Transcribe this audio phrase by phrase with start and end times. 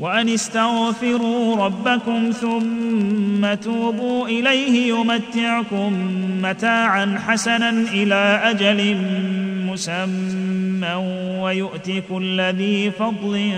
[0.00, 5.92] وأن استغفروا ربكم ثم توبوا إليه يمتعكم
[6.42, 8.96] متاعا حسنا إلى أجل
[9.66, 10.94] مسمى
[11.42, 13.52] ويؤت كل ذي فضل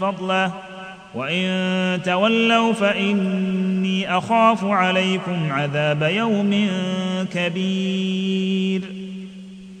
[0.00, 0.52] فضله.
[1.14, 6.68] وإن تولوا فإني أخاف عليكم عذاب يوم
[7.34, 9.07] كبير.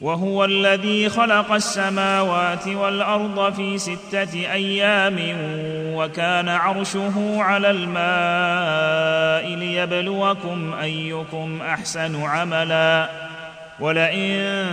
[0.00, 5.18] وهو الذي خلق السماوات والأرض في ستة أيام
[5.94, 13.08] وكان عرشه على الماء ليبلوكم أيكم أحسن عملا.
[13.80, 14.66] ولئن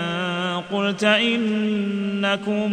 [0.71, 2.71] قلت إنكم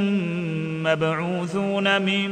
[0.83, 2.31] مبعوثون من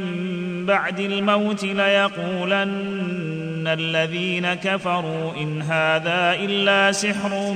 [0.65, 7.55] بعد الموت ليقولن الذين كفروا إن هذا إلا سحر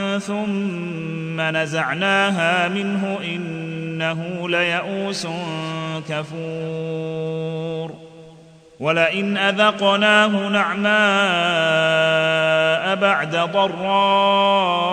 [0.19, 5.27] ثم نزعناها منه إنه ليئوس
[6.09, 7.91] كفور.
[8.79, 10.91] ولئن أذقناه نعماء
[12.95, 14.91] بعد ضراء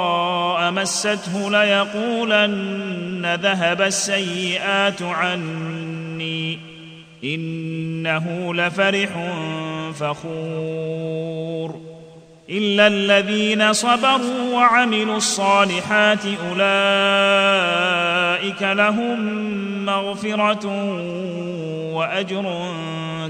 [0.71, 6.59] مسته ليقولن ذهب السيئات عني
[7.25, 9.09] إنه لفرح
[9.95, 11.81] فخور.
[12.51, 16.63] إلا الذين صبروا وعملوا الصالحات أولئك
[18.63, 19.19] لهم
[19.85, 20.67] مغفرة
[21.93, 22.73] وأجر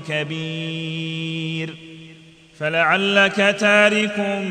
[0.08, 1.74] كبير.
[2.58, 4.42] فلعلك تارك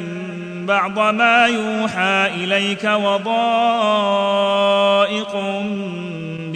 [0.68, 3.28] بعض ما يوحى إليك وضائق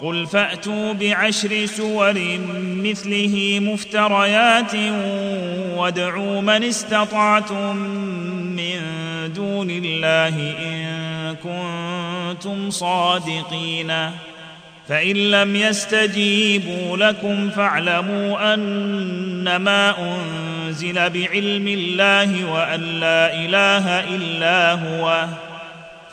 [0.00, 2.14] قل فأتوا بعشر سور
[2.62, 4.74] مثله مفتريات
[5.76, 7.76] وادعوا من استطعتم
[8.56, 8.80] من
[9.34, 13.92] دون الله إن كنتم صادقين.
[14.88, 25.26] فإن لم يستجيبوا لكم فاعلموا أنما أنزل بعلم الله وأن لا إله إلا هو.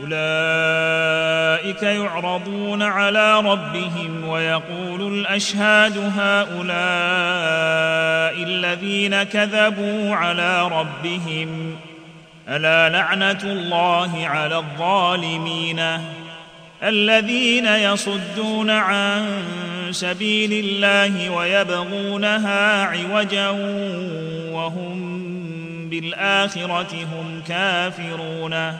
[0.00, 6.74] أولئك يعرضون على ربهم ويقول الأشهاد هؤلاء
[8.42, 11.76] الذين كذبوا على ربهم
[12.48, 15.82] ألا لعنة الله على الظالمين
[16.82, 19.42] الذين يصدون عن
[19.90, 23.48] سبيل الله ويبغونها عوجا
[24.52, 25.24] وهم
[25.88, 28.78] بالآخرة هم كافرون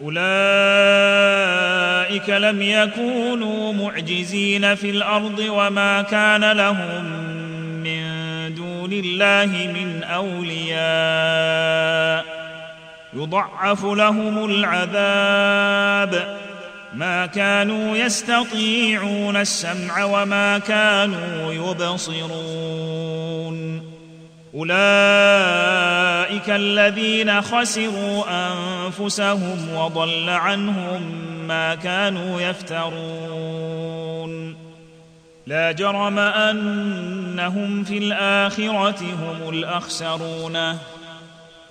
[0.00, 0.24] أولئك
[2.30, 7.04] لم يكونوا معجزين في الأرض وما كان لهم
[7.82, 8.04] من
[8.54, 10.74] دون الله من أولياء.
[13.14, 16.38] يضعف لهم العذاب.
[16.94, 22.34] ما كانوا يستطيعون السمع وما كانوا يبصرون.
[24.54, 31.02] أولئك الذين خسروا أنفسهم وضل عنهم
[31.48, 33.84] ما كانوا يفترون.
[35.46, 40.56] لا جرم أنهم في الآخرة هم الأخسرون.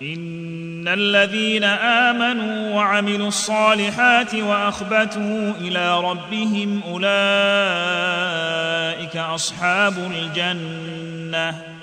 [0.01, 7.07] إن الذين آمنوا وعملوا الصالحات وأخبتوا إلى ربهم أولئك
[9.17, 11.82] أصحاب الجنة.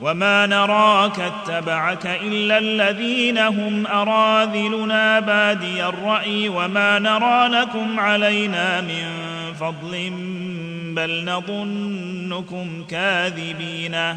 [0.00, 9.04] وما نراك اتبعك الا الذين هم اراذلنا بادي الراي وما نرى لكم علينا من
[9.60, 10.10] فضل
[10.94, 14.16] بل نظنكم كاذبين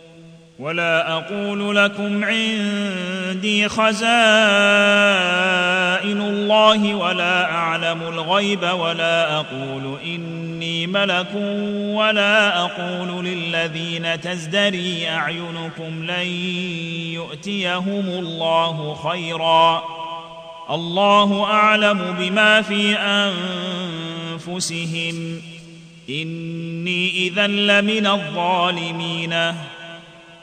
[0.61, 4.01] ولا أقول لكم عندي خزائن
[6.21, 11.35] الله ولا أعلم الغيب ولا أقول إني ملك
[11.95, 16.27] ولا أقول للذين تزدري أعينكم لن
[17.13, 19.83] يؤتيهم الله خيرا.
[20.69, 22.95] الله أعلم بما في
[24.37, 25.41] أنفسهم.
[26.09, 29.53] إني اذا لمن الظالمين.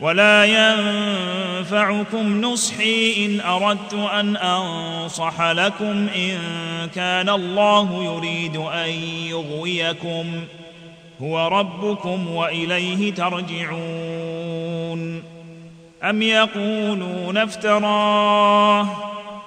[0.00, 6.38] ولا ينفعكم نصحي إن أردت أن أنصح لكم إن
[6.94, 8.90] كان الله يريد أن
[9.28, 10.26] يغويكم.
[11.22, 14.54] هو ربكم وإليه ترجعون.
[16.02, 18.88] أم يقولون افتراه؟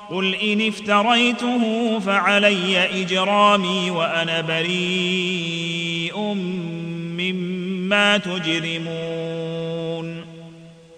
[0.09, 6.17] قل إن افتريته فعلي إجرامي وأنا بريء
[7.17, 10.36] مما تجرمون.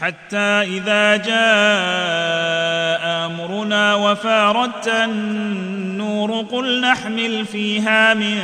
[0.00, 1.34] حتى إذا جاء
[3.26, 8.38] أمرنا وفاردت النور قل نحمل فيها من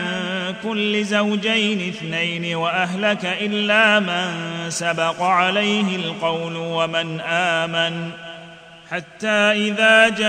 [0.62, 4.30] كل زوجين اثنين وأهلك إلا من
[4.68, 8.10] سبق عليه القول ومن آمن.
[8.90, 10.24] حتى إذا جاء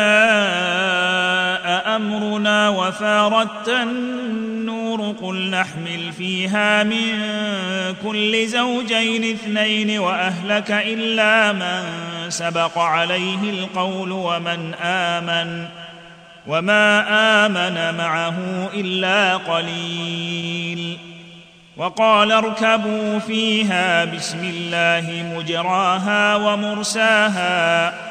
[1.95, 7.23] أمرنا وفاردت النور قل نحمل فيها من
[8.03, 11.83] كل زوجين اثنين وأهلك إلا من
[12.29, 15.65] سبق عليه القول ومن آمن
[16.47, 17.05] وما
[17.45, 18.35] آمن معه
[18.73, 20.97] إلا قليل
[21.77, 28.10] وقال اركبوا فيها بسم الله مجراها ومرساها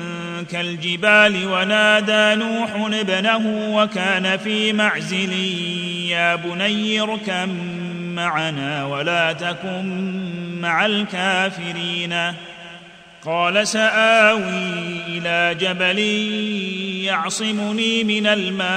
[0.51, 5.33] كالجبال ونادى نوح ابنه وكان في معزل
[6.09, 7.49] يا بني اركب
[8.15, 9.85] معنا ولا تكن
[10.61, 12.33] مع الكافرين.
[13.25, 15.99] قال سآوي إلى جبل
[17.05, 18.71] يعصمني من الماء.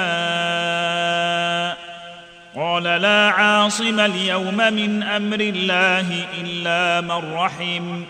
[2.56, 8.02] قال لا عاصم اليوم من أمر الله إلا من رحم.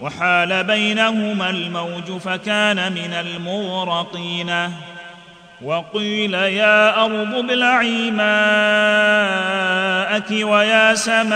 [0.00, 4.70] وحال بينهما الموج فكان من المغرقين.
[5.62, 8.30] وقيل يا أرض ابلعي ماءك
[10.30, 11.34] ويا سماء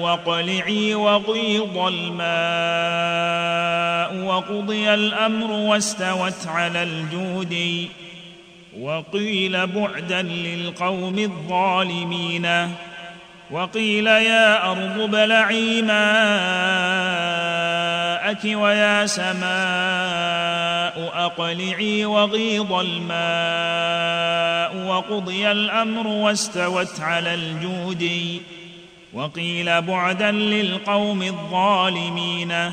[0.00, 2.24] واقلعي وغيض الماء
[4.24, 7.88] وقضي الأمر واستوت على الجود.
[8.80, 12.48] وقيل بعدا للقوم الظالمين.
[13.50, 16.04] وقيل يا أرض ابلعي ماءك
[18.44, 19.44] ويا سماء
[21.14, 28.10] أقلعي وغيض الماء وقضي الأمر واستوت على الجود
[29.12, 32.72] وقيل بعدا للقوم الظالمين.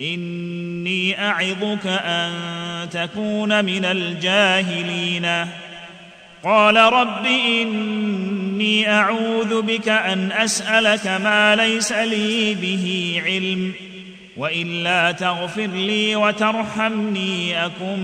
[0.00, 2.32] إني أعظك أن
[2.90, 5.46] تكون من الجاهلين.
[6.44, 13.72] قال رب إني أعوذ بك أن أسألك ما ليس لي به علم
[14.36, 17.98] وإلا تغفر لي وترحمني أكن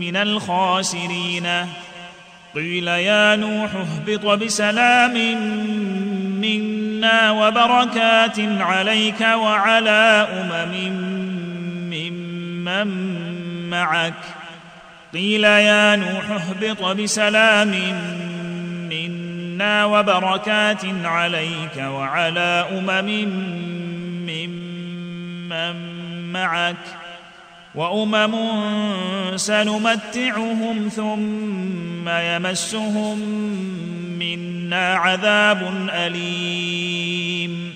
[0.00, 1.48] من الخاسرين.
[2.54, 5.16] قيل يا نوح اهبط بسلام
[7.04, 10.74] منا وبركات عليك وعلى أمم
[11.90, 12.88] ممن
[13.70, 14.14] معك.
[15.12, 17.74] قيل يا نوح اهبط بسلام
[18.90, 23.08] منا وبركات عليك وعلى أمم
[24.28, 25.76] ممن
[26.32, 26.76] معك.
[27.74, 28.34] وأمم
[29.36, 33.18] سنمتعهم ثم يمسهم
[34.18, 37.74] منا عذاب أليم.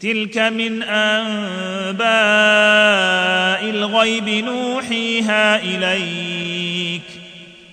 [0.00, 2.00] تلك من انباء
[3.70, 7.02] الغيب نوحيها إليك.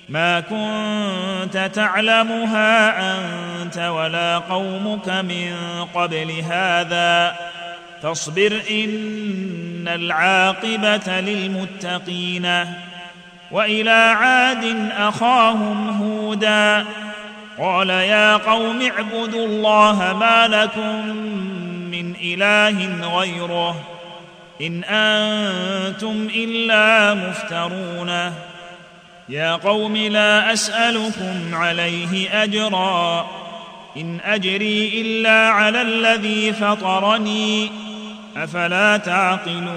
[0.09, 5.53] ما كنت تعلمها أنت ولا قومك من
[5.93, 7.35] قبل هذا.
[8.03, 12.65] فاصبر إن العاقبة للمتقين
[13.51, 16.85] وإلى عاد أخاهم هودا
[17.59, 21.15] قال يا قوم اعبدوا الله ما لكم
[21.91, 23.75] من إله غيره
[24.61, 28.33] إن أنتم إلا مفترون
[29.29, 33.27] يا قوم لا أسألكم عليه أجرا
[33.97, 37.71] إن أجري إلا على الذي فطرني
[38.43, 39.67] أفلا تعقلون؟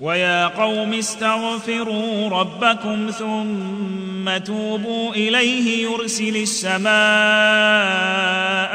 [0.00, 6.92] ويا قوم استغفروا ربكم ثم توبوا إليه يرسل السماء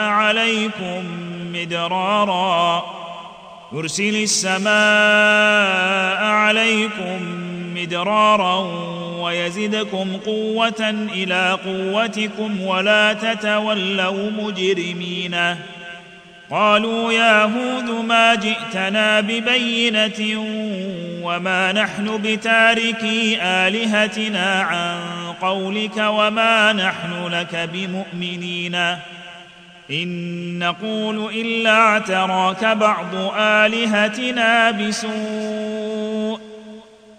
[0.01, 1.03] عليكم
[1.53, 2.85] مدرارا.
[3.73, 4.71] يرسل السماء
[6.23, 7.19] عليكم
[7.75, 8.59] مدرارا
[9.19, 15.35] ويزدكم قوة إلى قوتكم ولا تتولوا مجرمين.
[16.51, 20.45] قالوا يا هود ما جئتنا ببينة
[21.23, 24.97] وما نحن بتاركي آلهتنا عن
[25.41, 28.75] قولك وما نحن لك بمؤمنين.
[29.91, 36.39] إن نقول إلا اعتراك بعض آلهتنا بسوء.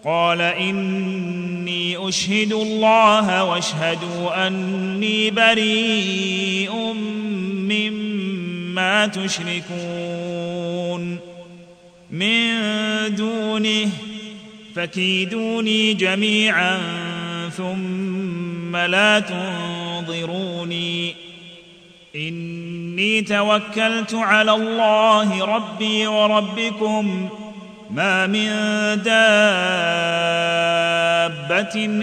[0.04, 6.92] قال إني أشهد الله واشهدوا أني بريء
[7.68, 8.57] مما
[9.06, 11.02] تشركون
[12.10, 12.54] من
[13.14, 13.88] دونه
[14.76, 16.78] فكيدوني جميعا
[17.56, 21.14] ثم لا تنظروني.
[22.16, 27.28] إني توكلت على الله ربي وربكم
[27.90, 28.48] ما من
[29.02, 29.34] دابة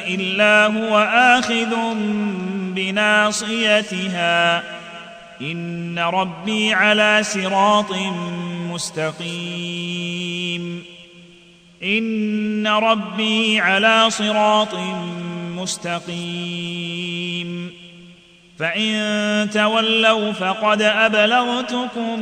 [0.08, 1.76] إلا هو آخذ
[2.76, 4.64] بناصيتها.
[5.42, 7.92] إن ربي على صراط
[8.72, 10.84] مستقيم.
[11.84, 14.76] إن ربي على صراط
[15.56, 17.72] مستقيم.
[18.60, 22.20] فإن تولوا فقد أبلغتكم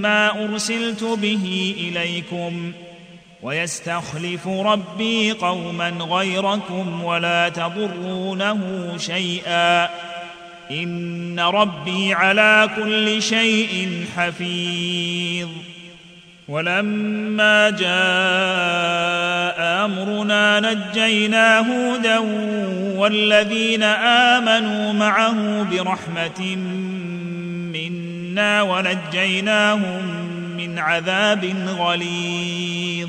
[0.00, 2.72] ما أرسلت به إليكم.
[3.42, 10.09] ويستخلف ربي قوما غيركم ولا تضرونه شيئا.
[10.70, 15.48] إن ربي على كل شيء حفيظ.
[16.48, 17.90] ولما جاء
[19.84, 22.18] أمرنا نجينا هودا
[22.98, 23.82] والذين
[24.32, 26.56] آمنوا معه برحمة
[27.72, 30.02] منا ونجيناهم
[30.56, 31.44] من عذاب
[31.78, 33.08] غليظ.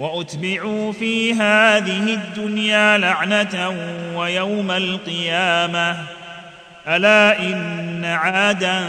[0.00, 3.74] وأتبعوا في هذه الدنيا لعنة
[4.16, 5.96] ويوم القيامة.
[6.88, 8.84] ألا إن عادا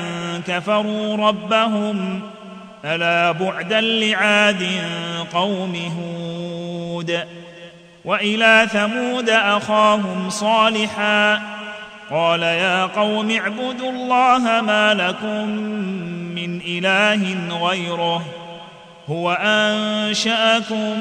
[0.48, 2.22] كفروا ربهم
[2.86, 4.68] ألا بعدا لعاد
[5.34, 7.20] قوم هود.
[8.06, 11.42] وإلى ثمود أخاهم صالحا
[12.10, 15.48] قال يا قوم اعبدوا الله ما لكم
[16.36, 18.41] من إله غيره.
[19.12, 21.00] هو أنشأكم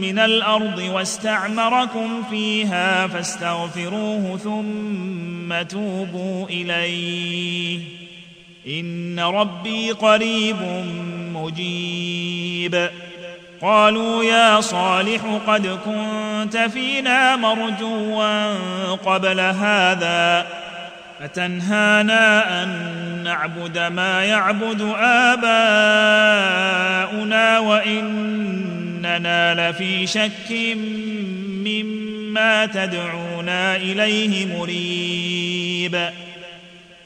[0.00, 7.80] من الأرض واستعمركم فيها فاستغفروه ثم توبوا إليه.
[8.66, 10.56] إن ربي قريب
[11.34, 12.88] مجيب.
[13.62, 18.54] قالوا يا صالح قد كنت فينا مرجوا
[18.94, 20.46] قبل هذا.
[21.22, 22.68] فتنهانا أن
[23.24, 25.38] نعبد ما يعبد آباؤنا
[27.58, 28.90] وإننا
[29.70, 30.76] لفي شك
[31.64, 36.10] مما تدعونا إليه مريب.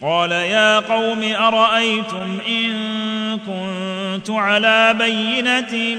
[0.02, 3.15] قال يا قوم أرأيتم إن
[3.46, 5.96] كنت على بينة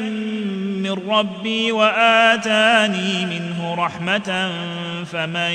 [0.81, 4.51] من ربي وآتاني منه رحمة
[5.05, 5.51] فمن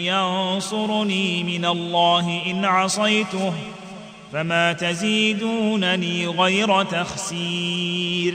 [0.00, 3.52] ينصرني من الله إن عصيته
[4.32, 8.34] فما تزيدونني غير تخسير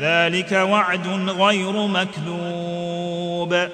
[0.00, 3.68] ذلك وعد غير مكذوب.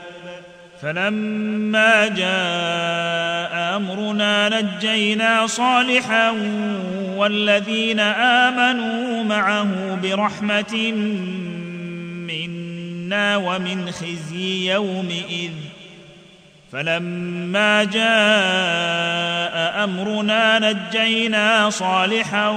[0.82, 6.30] فلما جاء أمرنا نجينا صالحا
[7.16, 10.92] والذين آمنوا معه برحمة
[12.26, 15.52] منا ومن خزي يومئذ.
[16.72, 19.35] فلما جاء
[19.86, 22.48] أمرنا نجينا صالحا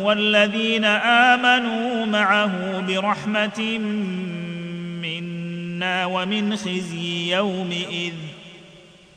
[0.00, 3.78] والذين آمنوا معه برحمة
[5.02, 8.12] منا ومن خزي يومئذ.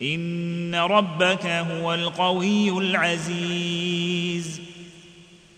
[0.01, 4.61] إن ربك هو القوي العزيز.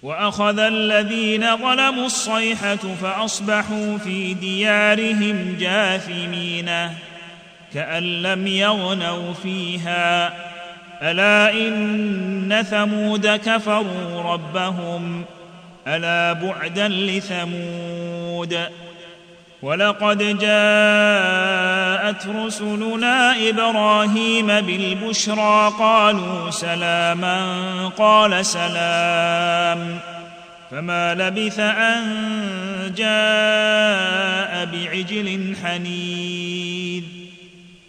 [0.04, 6.71] وأخذ الذين ظلموا الصيحة فأصبحوا في ديارهم جاثمين
[7.73, 10.48] كأن لم يغنوا فيها.
[11.01, 15.25] ألا إن ثمود كفروا ربهم؟
[15.88, 18.59] ألا بعدا لثمود؟
[19.62, 27.41] ولقد جاءت رسلنا إبراهيم بالبشرى قالوا سلاما
[27.97, 29.99] قال سلام.
[30.71, 32.03] فما لبث أن
[32.97, 37.18] جاء بعجل حنيذ.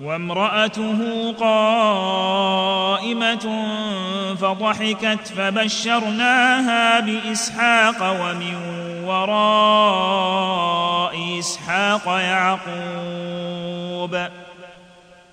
[0.00, 3.46] وامرأته قائمة
[4.40, 8.54] فضحكت فبشرناها بإسحاق ومن
[9.04, 12.70] وراء إسحاق يعقوب.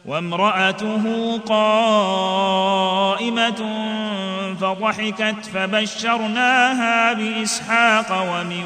[0.06, 2.82] وامرأته قائمة
[4.62, 8.66] فضحكت فبشرناها بإسحاق ومن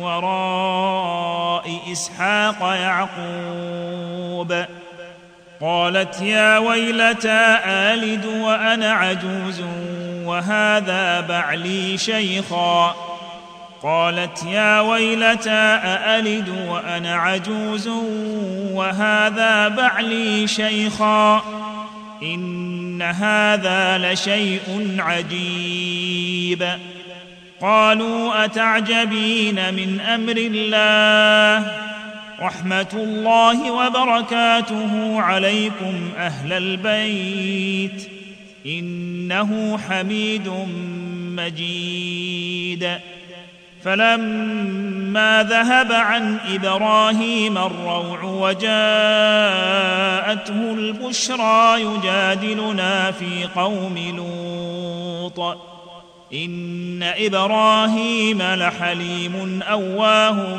[0.00, 4.52] وراء إسحاق يعقوب.
[5.60, 9.62] قالت يا ويلتى آلد وأنا عجوز
[10.24, 12.94] وهذا بعلي شيخا.
[13.82, 17.88] قالت يا ويلتى أألد وأنا عجوز
[18.72, 21.42] وهذا بعلي شيخا.
[22.22, 26.68] إن هذا لشيء عجيب.
[27.60, 31.72] قالوا أتعجبين من أمر الله؟
[32.40, 38.08] رحمة الله وبركاته عليكم أهل البيت.
[38.66, 40.48] إنه حميد
[41.36, 42.98] مجيد.
[43.84, 48.60] فلما ذهب عن إبراهيم الروع وجاءته
[50.50, 55.58] البشرى يجادلنا في قوم لوط.
[56.34, 60.58] إن إبراهيم لحليم أواه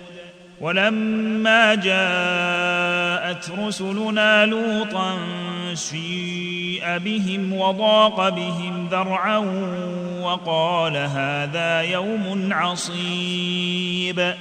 [0.61, 5.17] ولما جاءت رسلنا لوطا
[5.73, 9.37] سيء بهم وضاق بهم ذرعا
[10.21, 14.33] وقال هذا يوم عصيب.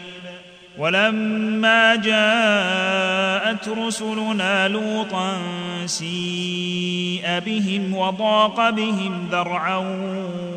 [0.79, 5.39] ولما جاءت رسلنا لوطا
[5.87, 9.77] سيء بهم وضاق بهم ذرعا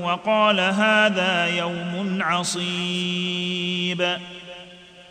[0.01, 4.17] وقال هذا يوم عصيب.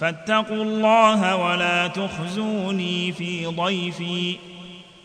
[0.00, 4.36] فاتقوا الله ولا تخزوني في ضيفي.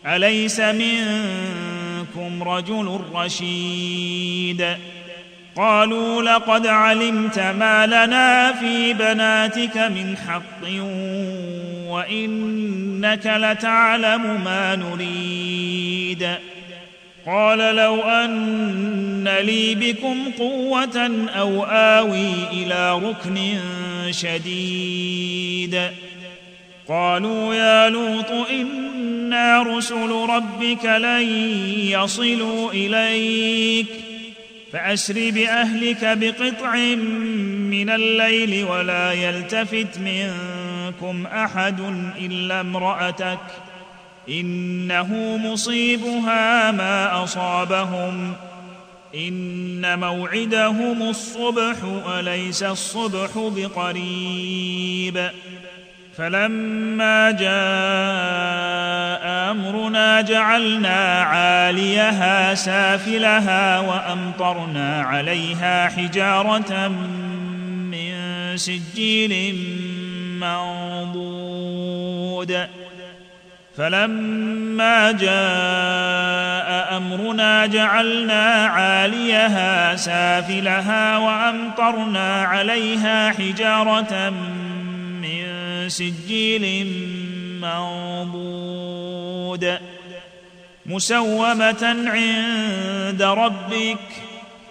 [0.06, 4.76] أليس منكم رجل رشيد؟
[5.56, 10.68] قالوا لقد علمت ما لنا في بناتك من حق
[11.90, 16.28] وإنك لتعلم ما نريد.
[17.32, 23.58] قال لو أن لي بكم قوة أو آوي إلى ركن
[24.10, 25.80] شديد.
[26.88, 31.22] قالوا يا لوط إنا رسل ربك لن
[31.78, 33.86] يصلوا إليك.
[34.72, 36.74] فأسر بأهلك بقطع
[37.70, 41.80] من الليل ولا يلتفت منكم أحد
[42.20, 43.69] إلا امرأتك.
[44.30, 48.32] إنه مصيبها ما أصابهم.
[49.14, 51.76] إن موعدهم الصبح
[52.18, 55.30] اليس الصبح بقريب.
[56.16, 57.50] فلما جاء
[59.50, 68.12] أمرنا جعلنا عاليها سافلها وأمطرنا عليها حجارة من
[68.56, 69.56] سجيل
[70.40, 71.70] منضود.
[73.80, 84.32] فلما جاء أمرنا جعلنا عاليها سافلها وأمطرنا عليها حجارة
[85.88, 86.86] سجيل
[87.60, 88.98] منضود
[90.86, 93.98] مسومة عند ربك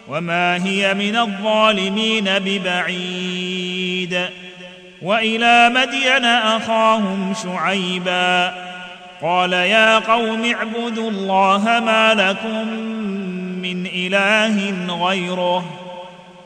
[0.07, 4.25] وما هي من الظالمين ببعيد
[5.01, 8.68] وإلى مدين أخاهم شعيبا
[9.21, 12.67] قال يا قوم اعبدوا الله ما لكم
[13.62, 14.73] من إله
[15.05, 15.65] غيره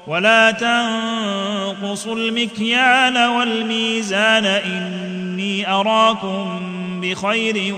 [0.07, 6.61] ولا تنقصوا المكيال والميزان إني أراكم
[7.01, 7.75] بخير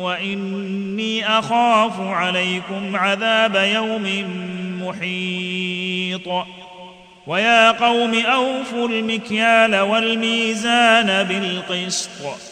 [0.00, 4.26] وإني أخاف عليكم عذاب يوم
[4.82, 6.46] محيط
[7.26, 12.51] ويا قوم أوفوا المكيال والميزان بالقسط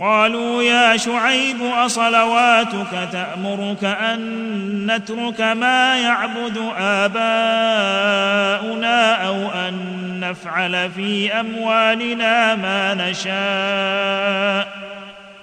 [0.00, 8.06] قالوا يا شعيب أصلواتك تأمرك أن نترك ما يعبد آباؤنا
[9.26, 9.74] أو أن
[10.20, 14.68] نفعل في أموالنا ما نشاء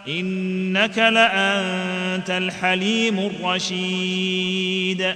[0.08, 5.16] إنك لأنت الحليم الرشيد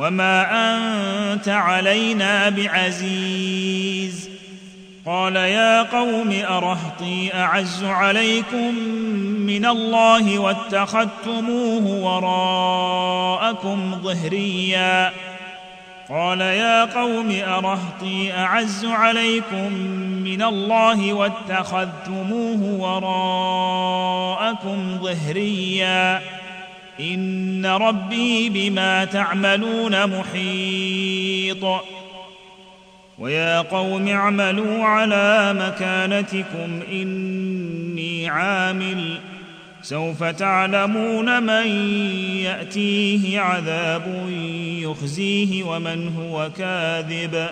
[0.00, 4.30] وما انت علينا بعزيز
[5.06, 8.74] قال يا قوم ارهطي اعز عليكم
[9.46, 15.12] من الله واتخذتموه وراءكم ظهريا
[16.08, 19.72] قال يا قوم ارهطي اعز عليكم
[20.24, 22.62] من الله واتخذتموه
[23.04, 26.20] وراءكم ظهريا
[27.00, 31.64] إن ربي بما تعملون محيط.
[33.18, 39.18] ويا قوم اعملوا على مكانتكم إني عامل.
[39.82, 41.66] سوف تعلمون من
[42.36, 44.28] يأتيه عذاب
[44.78, 47.48] يخزيه ومن هو كاذب.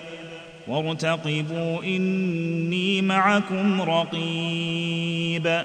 [0.68, 5.62] وارتقبوا إني معكم رقيب.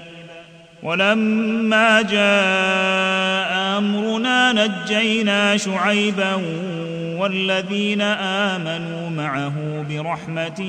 [0.84, 6.34] ولما جاء أمرنا نجينا شعيبا
[7.18, 10.60] والذين آمنوا معه برحمة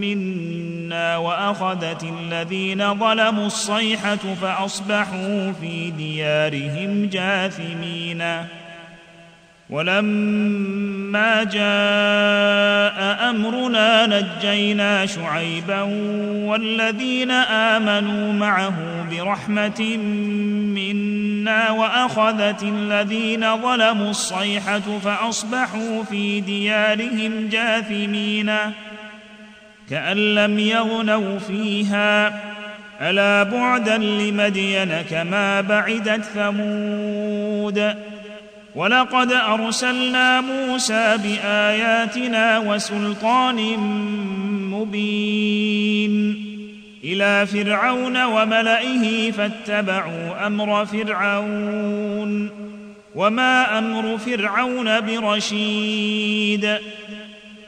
[0.00, 8.24] منا وأخذت الذين ظلموا الصيحة فأصبحوا في ديارهم جاثمين.
[9.70, 15.82] ولما جاء أمرنا نجينا شعيبا
[16.46, 19.96] والذين آمنوا معه برحمة
[20.76, 28.52] منا وأخذت الذين ظلموا الصيحة فأصبحوا في ديارهم جاثمين.
[29.90, 32.40] كأن لم يغنوا فيها
[33.00, 37.94] ألا بعدا لمدين كما بعدت ثمود.
[38.74, 43.76] ولقد أرسلنا موسى بآياتنا وسلطان
[44.70, 46.46] مبين.
[47.06, 52.50] إلى فرعون وملئه فاتبعوا أمر فرعون
[53.14, 56.78] وما أمر فرعون برشيد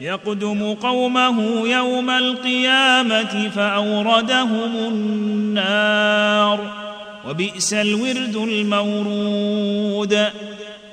[0.00, 6.72] يقدم قومه يوم القيامة فأوردهم النار
[7.28, 10.26] وبئس الورد المورود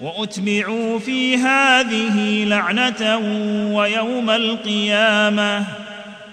[0.02, 3.18] وأتبعوا في هذه لعنة
[3.74, 5.85] ويوم القيامة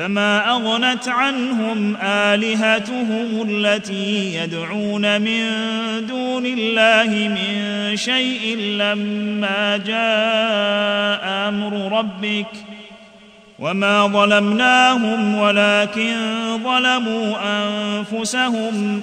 [0.00, 5.42] فما اغنت عنهم الهتهم التي يدعون من
[6.06, 12.46] دون الله من شيء لما جاء أمر ربك
[13.58, 16.16] وما ظلمناهم ولكن
[16.64, 19.02] ظلموا انفسهم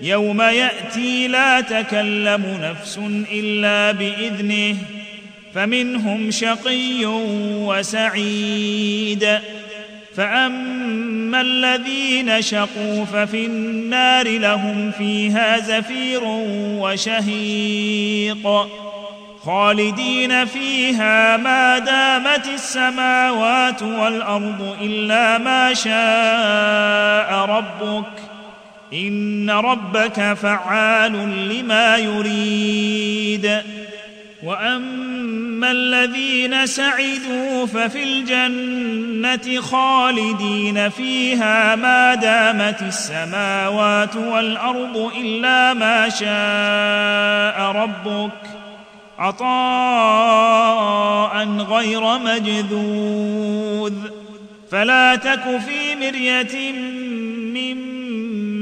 [0.00, 3.00] يوم يأتي لا تكلم نفس
[3.32, 4.76] إلا بإذنه
[5.54, 7.04] فمنهم شقي
[7.66, 9.38] وسعيد.
[10.16, 16.20] فأما الذين شقوا ففي النار لهم فيها زفير
[16.80, 18.68] وشهيق.
[19.44, 28.23] خالدين فيها ما دامت السماوات والأرض إلا ما شاء ربك.
[28.94, 31.12] إن ربك فعال
[31.48, 33.62] لما يريد.
[34.44, 48.30] وأما الذين سعدوا ففي الجنة خالدين فيها ما دامت السماوات والأرض إلا ما شاء ربك
[49.18, 50.64] عطاء
[51.48, 53.94] غير مجذوذ.
[54.70, 56.74] فلا تك في مرية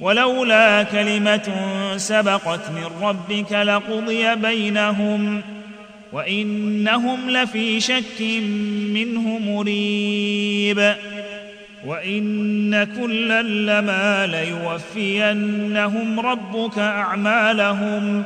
[0.00, 1.52] ولولا كلمة
[1.96, 5.42] سبقت من ربك لقضي بينهم
[6.12, 8.20] وإنهم لفي شك
[8.92, 10.94] منه مريب
[11.86, 18.24] وإن كلا لما ليوفينهم ربك أعمالهم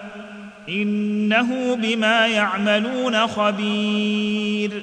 [0.68, 4.82] إنه بما يعملون خبير